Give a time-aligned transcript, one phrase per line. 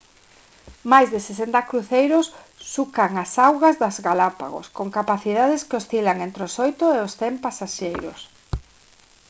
[0.91, 2.25] máis de 60 cruceiros
[2.73, 7.43] sucan as augas das galápagos con capacidades que oscilan entre os 8 e os 100
[7.45, 8.19] pasaxeiros